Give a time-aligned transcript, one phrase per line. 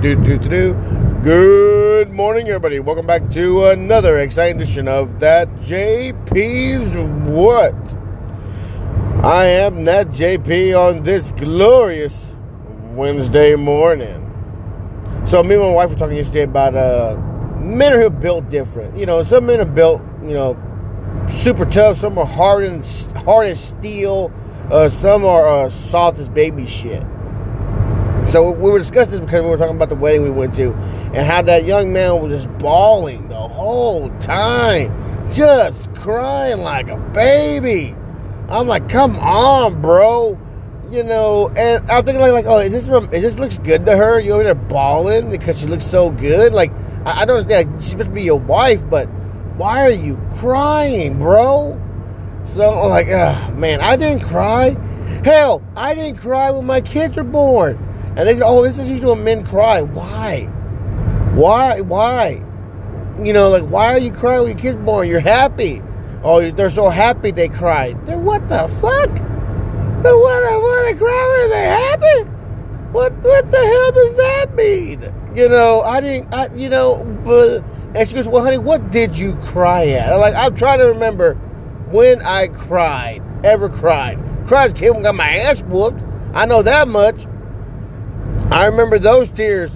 [0.00, 0.74] Do, do, do, do.
[1.24, 2.78] Good morning, everybody.
[2.78, 6.94] Welcome back to another exciting edition of That JP's
[7.28, 7.74] What?
[9.24, 12.32] I am That JP on this glorious
[12.92, 14.24] Wednesday morning.
[15.26, 17.16] So, me and my wife were talking yesterday about uh,
[17.58, 18.96] men are built different.
[18.96, 20.56] You know, some men are built, you know,
[21.42, 21.98] super tough.
[21.98, 22.84] Some are hard and
[23.24, 24.32] hard as steel.
[24.70, 27.02] Uh, some are uh, soft as baby shit.
[28.30, 30.74] So we were discussing this because we were talking about the wedding we went to
[30.74, 36.98] and how that young man was just bawling the whole time, just crying like a
[37.14, 37.94] baby.
[38.50, 40.38] I'm like, come on, bro.
[40.90, 43.12] You know, and I'm thinking like, like, oh, is this from?
[43.14, 44.20] is this looks good to her?
[44.20, 46.52] You over there bawling because she looks so good?
[46.52, 46.70] Like,
[47.06, 47.82] I, I don't understand.
[47.82, 49.06] She's supposed to be your wife, but
[49.56, 51.80] why are you crying, bro?
[52.54, 53.06] So I'm like,
[53.56, 54.76] man, I didn't cry.
[55.24, 57.87] Hell, I didn't cry when my kids were born.
[58.18, 59.80] And they said, oh, this is usually when men cry.
[59.80, 60.46] Why?
[61.36, 61.80] Why?
[61.80, 62.42] Why?
[63.22, 65.06] You know, like, why are you crying when your kid's born?
[65.06, 65.80] You're happy.
[66.24, 68.04] Oh, they're so happy they cried.
[68.06, 69.08] They're what the fuck?
[69.08, 70.40] Uh, they what?
[70.40, 72.30] to want to cry when they happy?
[72.90, 75.02] What what the hell does that mean?
[75.36, 76.34] You know, I didn't.
[76.34, 77.62] I you know, but
[77.94, 80.12] and she goes, well, honey, what did you cry at?
[80.12, 81.34] I'm like, I'm trying to remember
[81.90, 84.18] when I cried, ever cried.
[84.48, 86.02] Cried as a kid got my ass whooped.
[86.34, 87.27] I know that much.
[88.50, 89.70] I remember those tears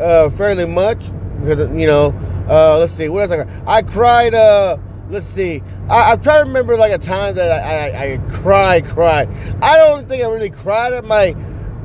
[0.00, 0.98] uh, fairly much
[1.40, 2.14] because you know.
[2.48, 3.62] Uh, let's see, what else I cried?
[3.66, 4.34] I cried.
[4.34, 4.78] Uh,
[5.10, 5.62] let's see.
[5.88, 9.28] I, am trying to remember like a time that I, I, I cried, cried.
[9.60, 11.34] I don't think I really cried at my.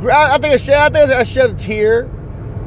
[0.03, 0.75] I, I think I shed.
[0.75, 2.03] I think I shed a tear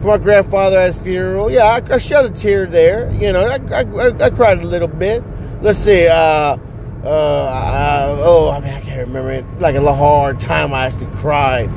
[0.00, 1.50] for my grandfather at his funeral.
[1.50, 3.12] Yeah, I, I shed a tear there.
[3.12, 5.22] You know, I, I, I cried a little bit.
[5.62, 6.08] Let's see.
[6.08, 6.56] Uh,
[7.04, 9.44] uh, uh, oh, I mean, I can't remember it.
[9.60, 11.70] Like a hard time I actually cried.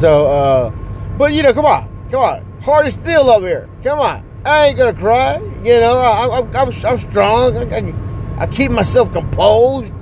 [0.00, 0.70] So, uh,
[1.18, 2.60] but you know, come on, come on.
[2.62, 3.68] Heart is still up here.
[3.82, 4.24] Come on.
[4.44, 5.38] I ain't gonna cry.
[5.64, 7.56] You know, I, am I'm, I'm strong.
[7.56, 9.92] I, I, I, keep myself composed.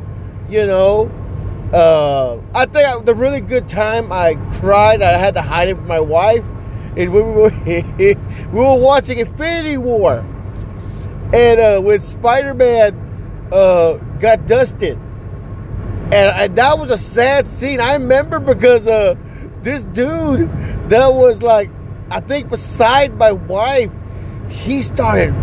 [0.49, 1.11] You know,
[1.73, 5.77] uh, I think I, the really good time I cried, I had to hide it
[5.77, 6.45] from my wife,
[6.95, 8.15] is we were, we
[8.53, 10.25] were watching Infinity War.
[11.33, 14.99] And uh, when Spider Man uh, got dusted.
[16.07, 17.81] And, and, that was a sad scene.
[17.81, 19.17] I remember because uh,
[19.67, 20.49] this dude
[20.91, 21.69] that was like,
[22.09, 23.91] I think beside my wife,
[24.49, 25.35] he started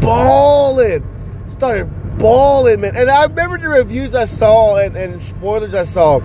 [0.00, 1.06] bawling.
[1.50, 2.96] Started bawling, man.
[2.96, 6.18] And I remember the reviews I saw and, and spoilers I saw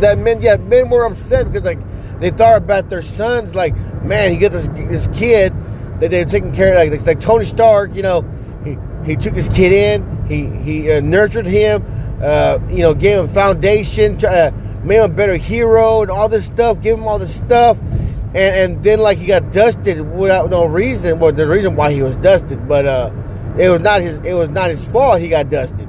[0.00, 1.78] that men, yeah, men were upset because like
[2.20, 3.54] they thought about their sons.
[3.54, 5.54] Like, man, he got this this kid
[6.00, 7.94] that they're taking care of, like, like Tony Stark.
[7.94, 8.22] You know,
[8.64, 11.82] he he took this kid in, he he uh, nurtured him,
[12.22, 14.28] uh, you know, gave him foundation to.
[14.28, 14.50] Uh,
[14.84, 17.78] made him a better hero and all this stuff, give him all this stuff.
[17.78, 21.18] And, and then like he got dusted without no reason.
[21.18, 23.10] Well, the reason why he was dusted, but uh,
[23.58, 24.18] it was not his.
[24.18, 25.20] It was not his fault.
[25.20, 25.88] He got dusted.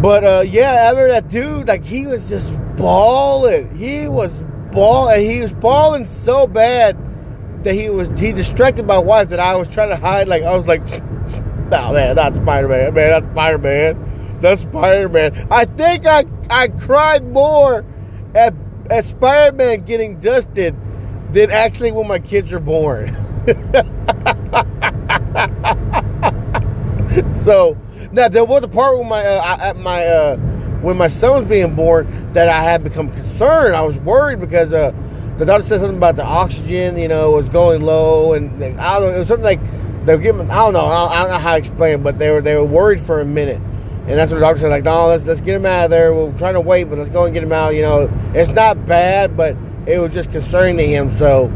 [0.00, 3.74] But uh, yeah, ever that dude, like he was just bawling.
[3.76, 4.32] He was
[4.72, 5.28] bawling.
[5.28, 6.96] He was bawling so bad
[7.64, 10.28] that he was he distracted my wife that I was trying to hide.
[10.28, 10.82] Like I was like,
[11.70, 12.94] "No man, that's Spider Man.
[12.94, 14.05] Man, that's Spider Man.
[14.40, 17.84] That's Spider Man." I think I I cried more
[18.34, 18.54] at,
[18.90, 20.74] at Spider Man getting dusted
[21.32, 23.14] than actually when my kids are born.
[27.44, 27.76] so
[28.12, 30.36] now there was a part when my uh, my uh,
[30.82, 33.74] when my son was being born that I had become concerned.
[33.74, 34.92] I was worried because uh,
[35.38, 39.10] the doctor said something about the oxygen, you know, was going low, and I don't
[39.10, 39.60] know, it was something like
[40.06, 40.50] they were giving.
[40.50, 42.64] I don't know, I don't know how to explain, it, but they were they were
[42.64, 43.60] worried for a minute.
[44.08, 46.14] And that's what the doctor said, like, no, let's let's get him out of there.
[46.14, 47.74] We're trying to wait, but let's go and get him out.
[47.74, 49.56] You know, it's not bad, but
[49.86, 51.12] it was just concerning to him.
[51.16, 51.48] So,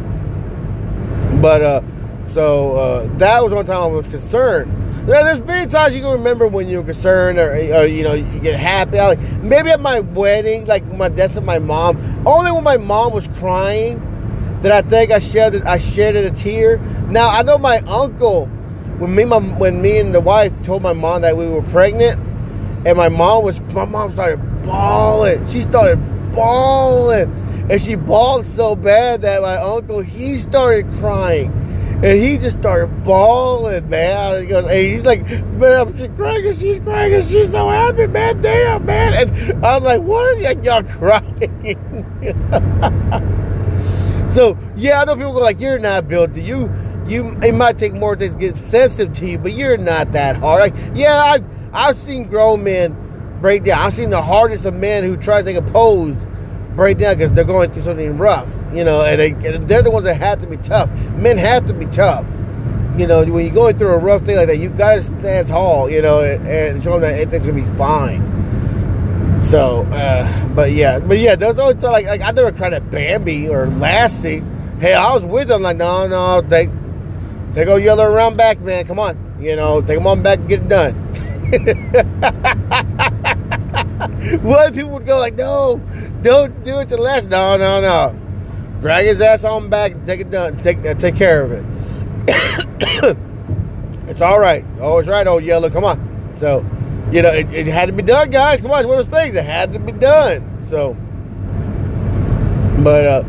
[1.41, 1.83] but uh,
[2.27, 4.77] so uh, that was one time I was concerned.
[5.06, 8.15] Now, there's many times you can remember when you were concerned or, or you know
[8.15, 8.97] you get happy.
[8.97, 12.27] Like, maybe at my wedding, like my death of my mom.
[12.27, 13.99] Only when my mom was crying
[14.62, 16.79] that I think I shed I shed a tear.
[17.11, 18.47] Now I know my uncle
[18.99, 22.30] when me my, when me and the wife told my mom that we were pregnant
[22.87, 25.49] and my mom was, my mom started bawling.
[25.50, 25.99] She started
[26.32, 27.31] bawling.
[27.71, 31.53] And she bawled so bad that my uncle, he started crying.
[32.03, 34.41] And he just started bawling, man.
[34.41, 38.06] He goes, hey, he's like, man, she's crying and she's crying and she's so happy,
[38.06, 38.41] man.
[38.41, 39.12] Damn, man.
[39.12, 41.76] And I'm like, what are y'all crying?
[44.31, 46.73] so, yeah, I know people go like, you're not built to you.
[47.06, 50.37] You, it might take more things to get sensitive to you, but you're not that
[50.37, 50.61] hard.
[50.61, 51.41] Like, yeah, I
[51.72, 52.96] I've seen grown men
[53.40, 53.78] break down.
[53.78, 56.17] I've seen the hardest of men who try to take a pose
[56.75, 60.05] break down because they're going through something rough, you know, and they they're the ones
[60.05, 60.90] that have to be tough.
[61.17, 62.25] Men have to be tough.
[62.96, 65.46] You know, when you're going through a rough thing like that, you got to stand
[65.46, 69.40] tall, you know, and, and show them that everything's gonna be fine.
[69.43, 73.49] So, uh, but yeah, but yeah, there's always like, like I never cried at Bambi
[73.49, 74.43] or Lassie.
[74.81, 76.69] Hey, I was with them, like, no, no, they
[77.52, 78.87] they go yellow around back, man.
[78.87, 81.14] Come on, you know, take them on back and get it done.
[84.43, 85.81] what people would go like, no,
[86.23, 87.26] don't do it to less.
[87.26, 88.17] No, no, no.
[88.81, 90.62] Drag his ass on back and take it done.
[90.62, 91.64] Take uh, take care of it.
[94.08, 94.64] it's all right.
[94.79, 95.70] Oh, it's right, Old Yeller.
[95.70, 96.35] Come on.
[96.38, 96.64] So,
[97.11, 98.61] you know, it, it had to be done, guys.
[98.61, 99.35] Come on, it's one of those things.
[99.35, 100.64] It had to be done.
[100.70, 100.94] So,
[102.82, 103.23] but uh,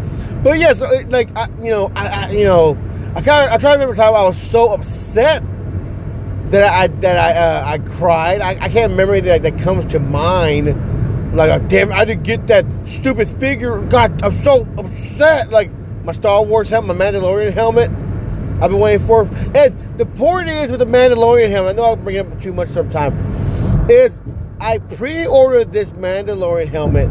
[0.44, 0.73] but yeah.
[0.73, 2.77] So like, I, you know, I, I you know,
[3.15, 5.44] I kind of I try to remember time I was so upset
[6.51, 8.42] that I that I uh, I cried.
[8.42, 11.36] I, I can't remember anything that, that comes to mind.
[11.36, 13.80] Like, oh, damn, I didn't get that stupid figure.
[13.83, 15.50] God, I'm so upset.
[15.50, 15.71] Like
[16.03, 17.89] my Star Wars helmet, my Mandalorian helmet.
[18.62, 19.24] I've been waiting for.
[19.56, 21.75] And the point is with the Mandalorian helmet.
[21.75, 23.89] I know I'm bringing up too much sometimes.
[23.89, 24.21] Is
[24.59, 27.09] I pre-ordered this Mandalorian helmet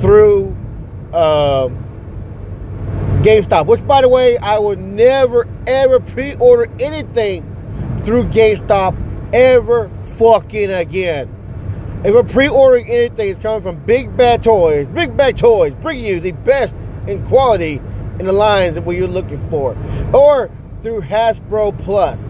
[0.00, 0.56] through
[1.12, 1.68] uh,
[3.22, 7.56] GameStop, which, by the way, I would never ever pre-order anything
[8.04, 8.96] through GameStop
[9.32, 11.34] ever fucking again.
[12.04, 14.86] If we're pre-ordering anything, it's coming from Big Bad Toys.
[14.88, 16.74] Big Bad Toys bringing you the best
[17.06, 17.82] in quality
[18.18, 19.76] in the lines that what you're looking for,
[20.14, 20.50] or
[20.82, 22.20] through Hasbro Pulse.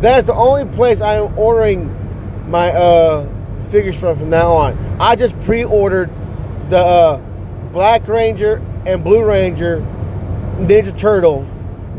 [0.00, 1.90] That's the only place I am ordering
[2.50, 3.28] my uh,
[3.70, 4.78] figures from from now on.
[5.00, 6.10] I just pre-ordered
[6.68, 7.16] the uh,
[7.72, 9.80] Black Ranger and Blue Ranger
[10.58, 11.48] Ninja Turtles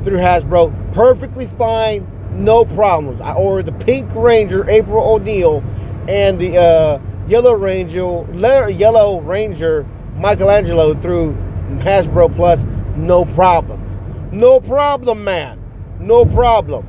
[0.03, 0.94] through Hasbro.
[0.94, 2.07] Perfectly fine,
[2.38, 3.19] no problems.
[3.22, 5.63] I ordered the Pink Ranger April O'Neil
[6.07, 8.25] and the uh, Yellow Ranger
[8.69, 9.86] Yellow Ranger
[10.16, 11.34] Michelangelo through
[11.80, 12.63] Hasbro Pulse.
[12.95, 13.84] No problems.
[14.31, 15.62] No problem, man.
[16.00, 16.86] No problem.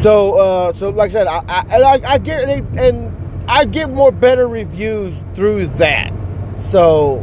[0.00, 4.48] So, uh, so like I said, I, I, I get and I get more better
[4.48, 6.12] reviews through that.
[6.70, 7.20] So,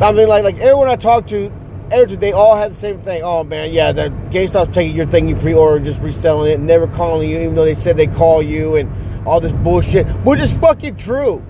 [0.00, 1.50] I mean, like like everyone I talk to
[1.90, 3.22] they all had the same thing.
[3.22, 7.30] Oh man, yeah, the GameStop's taking your thing you pre-ordered, just reselling it, never calling
[7.30, 10.96] you, even though they said they call you and all this bullshit, which is fucking
[10.96, 11.42] true.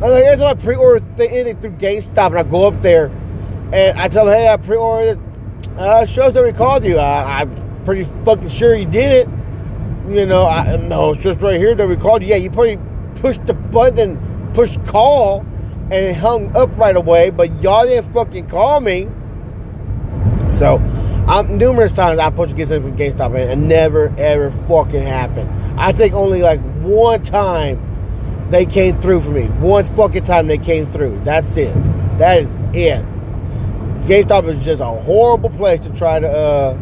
[0.00, 3.06] I like, every time I pre-order anything through GameStop, and I go up there
[3.72, 5.20] and I tell them, hey, I pre-ordered.
[5.78, 6.98] Uh, shows that we called you.
[6.98, 9.28] I, I'm pretty fucking sure you did it.
[10.14, 12.28] You know, I, no, it's just right here that we called you.
[12.28, 12.78] Yeah, you probably
[13.16, 14.20] pushed the button
[14.54, 15.44] pushed call
[15.90, 19.08] and hung up right away, but y'all didn't fucking call me.
[20.56, 20.76] So,
[21.26, 25.50] I'm, numerous times I pushed to something from GameStop and it never ever fucking happened.
[25.80, 27.80] I think only like one time
[28.50, 29.46] they came through for me.
[29.46, 31.20] One fucking time they came through.
[31.24, 31.74] That's it.
[32.18, 33.04] That is it.
[34.06, 36.78] GameStop is just a horrible place to try to uh,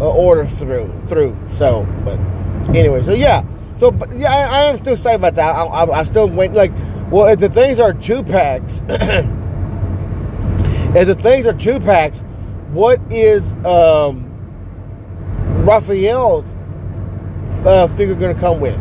[0.00, 0.90] uh, order through.
[1.06, 1.36] Through.
[1.58, 2.18] So, but
[2.74, 3.44] anyway, so yeah.
[3.76, 5.54] So, but yeah, I, I am still excited about that.
[5.54, 6.52] I, I, I still wait.
[6.52, 6.72] Like,
[7.10, 8.80] well, if the things are two packs,
[10.96, 12.18] if the things are two packs,
[12.76, 14.22] what is um,
[15.64, 16.44] Raphael's
[17.64, 18.76] uh, figure going to come with?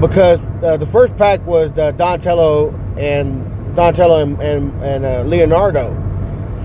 [0.00, 5.94] Because uh, the first pack was the Donatello and Donatello and, and, and uh, Leonardo.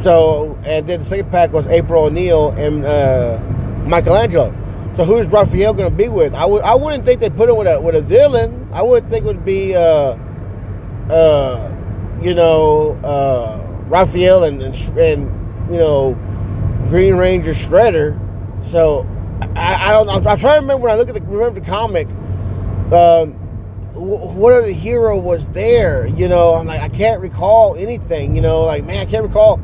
[0.01, 3.39] So, and then the second pack was April O'Neil and uh,
[3.85, 4.51] Michelangelo.
[4.95, 6.33] So, who's Raphael going to be with?
[6.33, 8.67] I would I wouldn't think they put him with a with a villain.
[8.73, 10.15] I would think it would be uh,
[11.09, 16.13] uh, you know uh, Raphael and, and and you know,
[16.89, 18.19] Green Ranger Shredder.
[18.63, 19.07] So
[19.55, 20.09] I, I don't.
[20.09, 22.07] I'm, I'm, trying to remember when I look at the remember the comic.
[22.93, 23.33] Um,
[23.93, 26.05] what other hero was there?
[26.05, 28.35] You know, I'm like I can't recall anything.
[28.35, 29.59] You know, like man, I can't recall.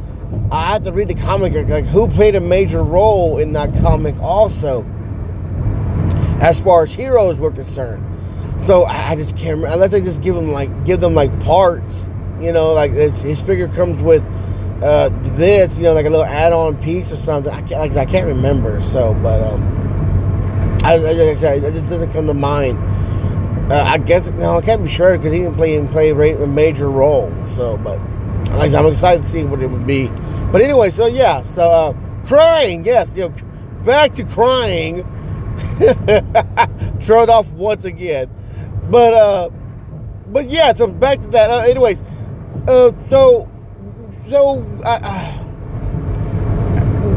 [0.52, 1.54] I have to read the comic.
[1.70, 4.84] Like who played a major role in that comic also,
[6.42, 8.08] as far as heroes were concerned.
[8.68, 9.64] So I, I just can't.
[9.64, 11.94] Unless they just give them like give them like parts.
[12.40, 14.24] You know, like his, his figure comes with
[14.82, 17.52] uh, this, you know, like a little add-on piece or something.
[17.52, 18.82] I can't, like I can't remember.
[18.82, 22.80] So, but um, I, I, I it just doesn't come to mind.
[23.72, 26.90] Uh, I guess no, I can't be sure because he didn't play play a major
[26.90, 27.32] role.
[27.56, 28.00] So, but
[28.50, 30.08] like I'm excited to see what it would be.
[30.52, 31.94] But anyway, so yeah, so uh,
[32.26, 33.36] crying, yes, you know,
[33.86, 35.08] back to crying.
[37.02, 38.30] Thrown off once again,
[38.90, 39.50] but uh,
[40.28, 41.50] but yeah, so back to that.
[41.50, 42.02] Uh, anyways,
[42.68, 43.51] uh, so
[44.28, 45.44] so I,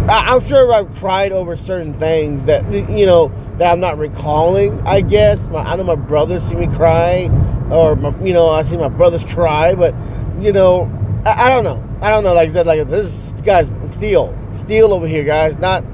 [0.08, 4.80] I, am sure I've cried over certain things that you know that I'm not recalling.
[4.82, 7.28] I guess my, I know my brothers see me cry,
[7.70, 9.94] or my, you know I see my brothers cry, but
[10.40, 10.90] you know
[11.25, 11.82] I, I, don't know.
[12.00, 12.34] I don't know.
[12.34, 15.56] Like I said, like this guy's steel, steel over here, guys.
[15.58, 15.84] Not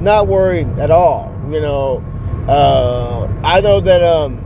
[0.00, 1.32] not worried at all.
[1.50, 2.04] You know,
[2.48, 4.42] uh, I know that um,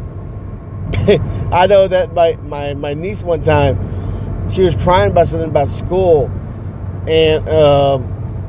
[1.53, 3.90] I know that my, my my niece one time
[4.53, 6.27] she was crying about something about school,
[7.07, 8.03] and um,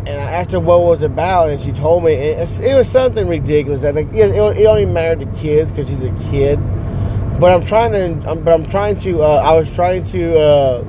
[0.06, 3.28] and I asked her what was about, and she told me it, it was something
[3.28, 3.82] ridiculous.
[3.82, 6.58] That like it, it only mattered to kids because she's a kid.
[7.40, 9.22] But I'm trying to, um, but I'm trying to.
[9.24, 10.40] Uh, I was trying to.
[10.40, 10.86] Uh,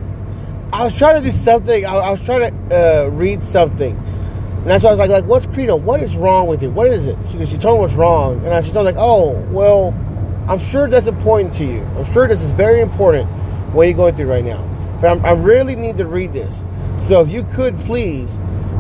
[0.73, 1.85] I was trying to do something.
[1.85, 5.25] I, I was trying to uh, read something, and that's why I was like, like,
[5.26, 5.76] what's credo?
[5.76, 6.69] What is wrong with it?
[6.69, 7.19] What is it?
[7.31, 9.95] She, she told me what's wrong, and I she told me like, oh, well,
[10.49, 11.83] I'm sure that's important to you.
[11.97, 13.31] I'm sure this is very important
[13.75, 14.72] what you're going through right now.
[15.02, 16.54] But I'm, i really need to read this.
[17.09, 18.30] So if you could please,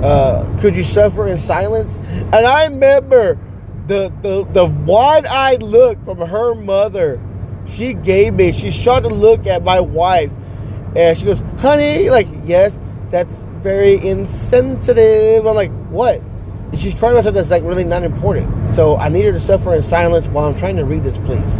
[0.02, 1.96] uh, could you suffer in silence?
[2.32, 3.36] And I remember
[3.88, 7.20] the the the wide-eyed look from her mother.
[7.66, 8.52] She gave me.
[8.52, 10.30] She shot to look at my wife,
[10.94, 12.72] and she goes, "Honey, like yes,
[13.10, 16.20] that's very insensitive." I'm like, "What?"
[16.70, 18.74] And she's crying about something that's like really not important.
[18.76, 21.52] So I need her to suffer in silence while I'm trying to read this, please.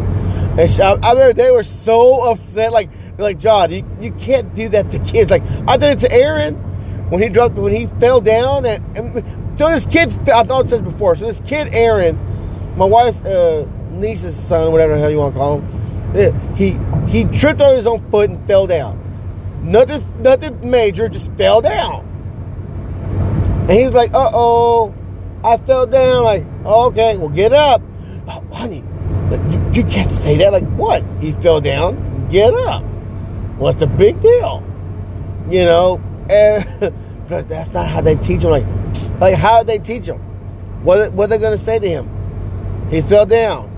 [0.59, 2.91] And she, I, I remember they were so upset, like
[3.23, 5.31] like John, you, you can't do that to kids.
[5.31, 6.55] Like I did it to Aaron
[7.11, 10.69] when he dropped when he fell down, and, and so this kid I thought I
[10.69, 11.15] said before.
[11.15, 12.19] So this kid Aaron,
[12.77, 16.79] my wife's uh, niece's son, whatever the hell you want to call him, he
[17.11, 18.99] he tripped on his own foot and fell down.
[19.63, 22.09] Nothing nothing major, just fell down.
[23.63, 24.95] And he was like, uh oh,
[25.45, 26.25] I fell down.
[26.25, 27.83] Like, okay, well, get up.
[28.27, 28.83] Oh, honey,
[29.31, 30.53] you, you can't say that.
[30.53, 31.05] Like, what?
[31.21, 32.29] He fell down.
[32.29, 32.85] Get up.
[33.63, 34.61] What's the big deal?
[35.49, 36.67] You know, and
[37.29, 38.51] but that's not how they teach him.
[38.51, 38.67] Like,
[39.21, 40.19] like how they teach him?
[40.83, 42.89] What what are they gonna say to him?
[42.91, 43.71] He fell down.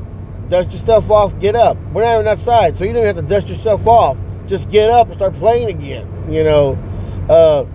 [0.49, 1.39] Dust yourself off.
[1.39, 1.77] Get up.
[1.93, 4.17] We're not even outside, so you don't have to dust yourself off.
[4.47, 6.33] Just get up and start playing again.
[6.33, 6.79] You know.
[7.29, 7.67] Uh,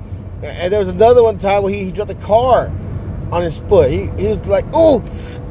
[0.42, 2.72] and there was another one time where he, he dropped a car
[3.32, 3.92] on his foot.
[3.92, 5.04] He, he was like, "Oh,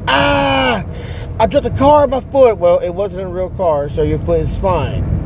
[0.09, 0.83] ah!
[1.39, 4.19] I dropped a car on my foot." Well, it wasn't a real car, so your
[4.19, 5.18] foot is fine.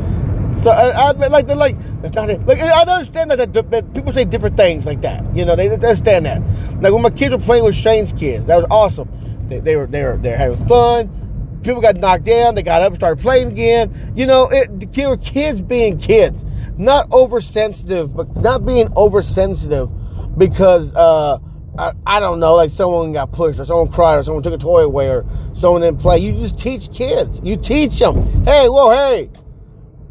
[0.64, 2.46] So I, I like they're like that's not it.
[2.46, 5.24] Like I understand that, that, that, people say different things like that.
[5.36, 6.42] You know, they, they, understand that.
[6.82, 9.10] Like when my kids were playing with Shane's kids, that was awesome.
[9.50, 11.60] They, they were they were they're having fun.
[11.64, 12.56] People got knocked down.
[12.56, 14.14] They got up and started playing again.
[14.16, 16.42] You know, it, the were kids being kids,
[16.78, 19.90] not oversensitive, but not being oversensitive
[20.38, 20.94] because.
[20.96, 21.40] uh
[21.76, 24.60] I, I, don't know, like someone got pushed or someone cried or someone took a
[24.60, 26.20] toy away or someone didn't play.
[26.20, 27.42] You just teach kids.
[27.44, 28.46] You teach them.
[28.46, 29.32] Hey, whoa, hey,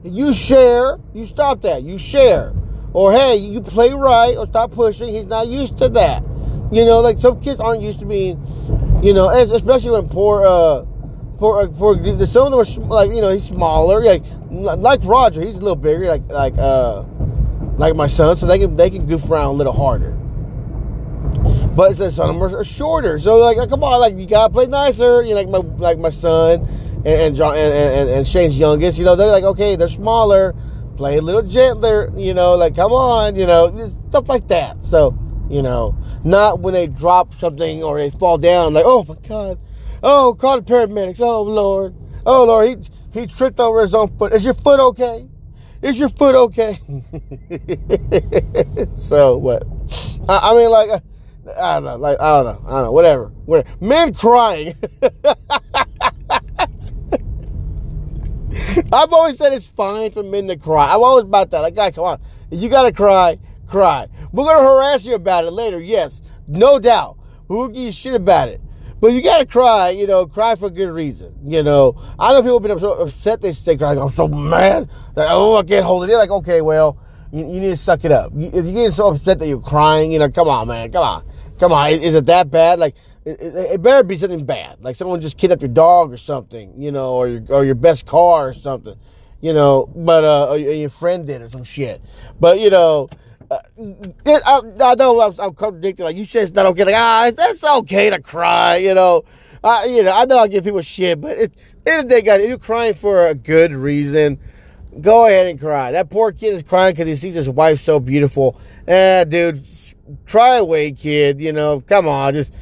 [0.05, 0.99] you share.
[1.15, 1.83] You stop that.
[1.83, 2.53] You share.
[2.93, 5.15] Or hey, you play right or stop pushing.
[5.15, 6.23] He's not used to that.
[6.73, 8.39] You know, like some kids aren't used to being,
[9.03, 10.85] you know, especially when poor, uh,
[11.39, 11.97] poor, uh, poor.
[12.27, 14.03] Some of them are like, you know, he's smaller.
[14.05, 16.07] Like, like Roger, he's a little bigger.
[16.07, 17.05] Like, like, uh,
[17.77, 20.13] like my son, so they can they can goof around a little harder.
[21.75, 23.19] But some of them are, shorter.
[23.19, 25.23] So like, come on, like you gotta play nicer.
[25.23, 28.99] You know, like my like my son and and John and, and, and Shane's youngest.
[28.99, 30.55] You know, they're like, okay, they're smaller.
[30.97, 32.11] Play a little gentler.
[32.17, 33.37] You know, like come on.
[33.37, 34.83] You know, stuff like that.
[34.83, 35.19] So
[35.51, 38.75] you know, not when they drop something or they fall down.
[38.75, 39.59] Like, oh my god,
[40.03, 41.21] oh call the paramedics.
[41.21, 41.95] Oh lord,
[42.25, 44.33] oh lord, he he tripped over his own foot.
[44.33, 45.29] Is your foot okay?
[45.83, 46.81] Is your foot okay?
[48.97, 49.65] so what?
[50.29, 50.91] I, I mean, like.
[50.91, 51.01] Uh,
[51.59, 53.25] I don't know, like I don't know, I don't know, whatever.
[53.47, 53.69] whatever.
[53.81, 54.77] Men crying.
[58.93, 60.93] I've always said it's fine for men to cry.
[60.93, 61.61] I'm always about that.
[61.61, 64.09] Like, come on, if you gotta cry, cry.
[64.33, 67.19] We're gonna harass you about it later, yes, no doubt.
[67.49, 68.61] We'll give you shit about it.
[69.01, 71.35] But you gotta cry, you know, cry for good reason.
[71.45, 73.99] You know, I know people have been so upset they say crying.
[73.99, 76.07] I'm so mad that oh I can't hold it.
[76.07, 76.99] They're like, okay, well,
[77.33, 78.33] you, you need to suck it up.
[78.37, 81.25] If you're getting so upset that you're crying, you know, come on, man, come on.
[81.59, 82.79] Come on, is it that bad?
[82.79, 82.95] Like,
[83.25, 86.91] it, it, better be something bad, like someone just kidnapped your dog or something, you
[86.91, 88.97] know, or your or your best car or something,
[89.41, 89.87] you know.
[89.95, 92.03] But uh, your friend did or some shit.
[92.41, 93.09] But you know,
[93.51, 96.05] uh, it, I, I, know I'm, I'm, contradicting.
[96.05, 96.85] Like you said, it's not okay.
[96.85, 99.25] Like ah, that's okay to cry, you know.
[99.63, 101.55] I, you know, I know I give people shit, but it,
[101.87, 104.41] if they got if you're crying for a good reason,
[105.01, 105.93] go ahead and cry.
[105.93, 108.59] That poor kid is crying because he sees his wife so beautiful.
[108.89, 109.65] Eh, dude,
[110.27, 111.41] try away, kid.
[111.41, 112.53] You know, come on, just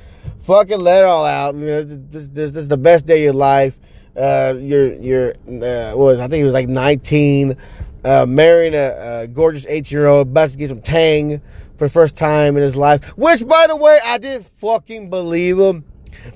[0.50, 1.54] fucking let it all out.
[1.54, 3.78] You know, this, this, this is the best day of your life.
[4.16, 7.57] Uh, you're, you're, uh, what was I think he was like 19,
[8.04, 11.40] uh, marrying a, a gorgeous 18 year old, about to get some tang
[11.78, 13.04] for the first time in his life.
[13.16, 15.85] Which, by the way, I didn't fucking believe him.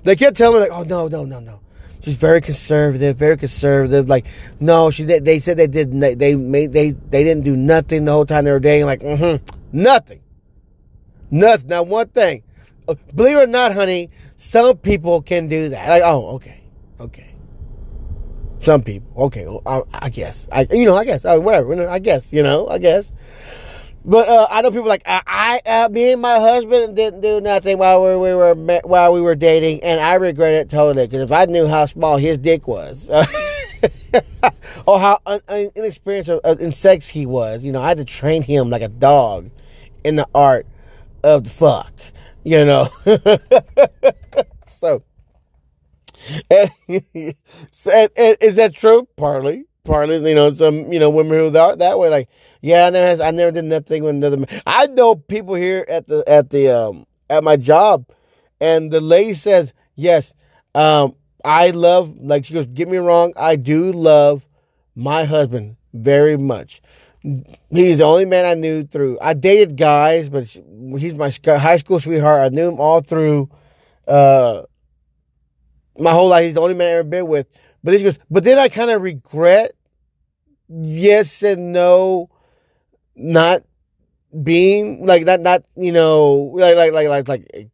[0.04, 1.60] They kept telling me like, oh no, no, no, no.
[2.00, 4.08] She's very conservative, very conservative.
[4.08, 4.26] Like,
[4.60, 8.26] no, she they said they did they made they they didn't do nothing the whole
[8.26, 8.86] time they were dating.
[8.86, 10.20] Like, mm-hmm, nothing,
[11.30, 11.68] nothing.
[11.68, 12.43] Now, one thing,
[13.14, 15.88] believe it or not, honey, some people can do that.
[15.88, 16.60] Like, oh, okay,
[17.00, 17.34] okay.
[18.60, 21.88] Some people, okay, well, I, I, guess, I you know, I guess, uh, whatever.
[21.88, 23.12] I guess, you know, I guess.
[24.06, 27.40] But uh, I know people like I, I uh, me and my husband didn't do
[27.40, 31.22] nothing while we, we were while we were dating, and I regret it totally because
[31.22, 33.08] if I knew how small his dick was,
[34.86, 38.42] or how un, un, inexperienced in sex he was, you know, I had to train
[38.42, 39.50] him like a dog
[40.04, 40.66] in the art
[41.22, 41.92] of the fuck,
[42.44, 42.88] you know.
[44.70, 45.02] so,
[46.50, 47.34] and, and,
[48.40, 49.08] is that true?
[49.16, 52.28] Partly, partly, you know, some you know women who are that way, like
[52.60, 54.62] yeah, I never, has, I never did nothing with another man.
[54.66, 58.06] I know people here at the at the um at my job,
[58.60, 60.34] and the lady says yes.
[60.74, 62.66] Um, I love like she goes.
[62.66, 64.46] Get me wrong, I do love
[64.94, 66.80] my husband very much.
[67.70, 69.18] He's the only man I knew through.
[69.20, 70.54] I dated guys, but
[70.98, 72.40] he's my high school sweetheart.
[72.40, 73.50] I knew him all through
[74.06, 74.62] uh,
[75.98, 76.44] my whole life.
[76.44, 77.46] He's the only man I ever been with.
[77.82, 79.72] But he goes, but then I kind of regret
[80.68, 82.30] yes and no
[83.14, 83.62] not
[84.42, 87.70] being like not not you know like like like like like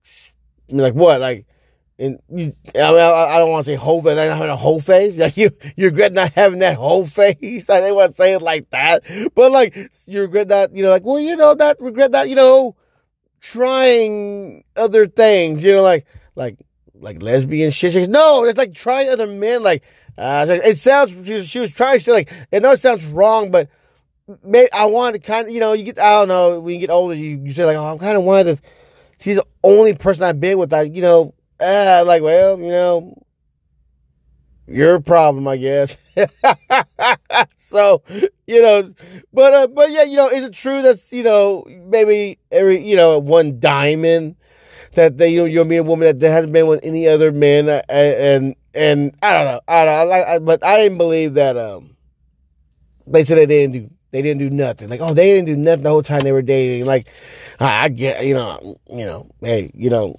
[0.69, 1.47] like what like
[2.00, 4.57] and you, I, mean, I, I don't want to say whole face, not having a
[4.57, 5.14] whole face.
[5.19, 7.69] Like you, you regret not having that whole face.
[7.69, 9.02] I didn't want to say it like that,
[9.35, 9.76] but like
[10.07, 12.75] you regret that, you know, like well, you know, that regret that, you know,
[13.40, 16.56] trying other things, you know, like like
[16.94, 18.09] like lesbian shit.
[18.09, 19.62] No, it's like trying other men.
[19.62, 19.82] Like
[20.18, 23.06] uh, it sounds, she was, she was trying to say like, it know it sounds
[23.06, 23.68] wrong, but
[24.44, 26.80] maybe I want to kind of, you know, you get, I don't know, when you
[26.80, 28.59] get older, you, you say like, oh, I'm kind of one of the,
[29.18, 33.23] she's the only person I've been with, like, you know, uh, like, well, you know,
[34.71, 35.97] your problem, I guess.
[37.57, 38.03] so,
[38.47, 38.95] you know,
[39.33, 42.97] but, uh, but yeah, you know, is it true that's, you know, maybe every, you
[42.97, 44.37] know, one diamond
[44.95, 47.69] that they, you know, you'll meet a woman that hasn't been with any other men
[47.69, 50.99] and, uh, and, and I don't know, I don't know, I, I, but I didn't
[50.99, 51.97] believe that, um,
[53.06, 54.89] they said they didn't do they didn't do nothing.
[54.89, 56.85] Like, oh, they didn't do nothing the whole time they were dating.
[56.85, 57.06] Like,
[57.61, 60.17] I, I get, you know, you know, hey, you know,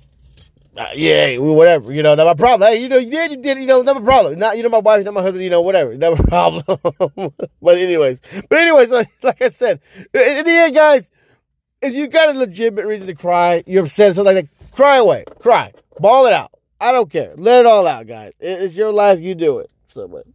[0.78, 2.72] uh, yeah, whatever, you know, not my problem.
[2.72, 4.40] Hey, you know, you did, you did, you know, not my problem.
[4.40, 7.34] Not, you know, my wife, not my husband, you know, whatever, not my problem.
[7.62, 9.82] but anyways, but anyways, like, like I said,
[10.14, 11.12] in the end, guys,
[11.82, 15.26] if you got a legitimate reason to cry, you're upset, something like that, cry away,
[15.40, 16.52] cry, ball it out.
[16.80, 17.34] I don't care.
[17.38, 18.34] Let it all out, guys.
[18.40, 19.20] It's your life.
[19.20, 19.70] You do it.
[19.94, 20.26] So, but.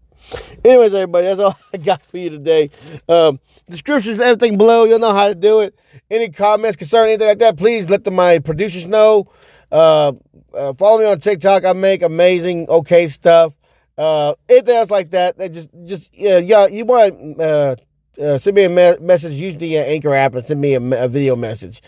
[0.64, 2.70] Anyways, everybody, that's all I got for you today.
[3.08, 4.84] Um, descriptions, everything below.
[4.84, 5.74] You'll know how to do it.
[6.10, 9.28] Any comments, concerning anything like that, please let the, my producers know.
[9.70, 10.12] Uh,
[10.54, 11.64] uh, follow me on TikTok.
[11.64, 13.52] I make amazing, okay stuff.
[13.98, 17.76] Uh, anything else like that, that just, just, yeah, yeah, you want to, uh,
[18.22, 21.04] uh, send me a me- message, use the uh, Anchor app and send me a,
[21.04, 21.82] a, video message.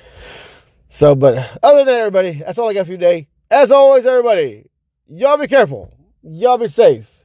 [0.89, 3.29] So, but other than that, everybody, that's all I got for you today.
[3.51, 4.71] As always, everybody,
[5.07, 5.93] y'all be careful.
[6.23, 7.19] Y'all be safe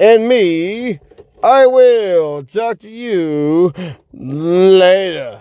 [0.00, 0.98] and me,
[1.42, 3.72] I will talk to you
[4.12, 5.40] later.